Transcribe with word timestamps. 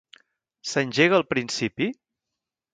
S'engega 0.69 1.19
al 1.19 1.27
principi? 1.35 1.93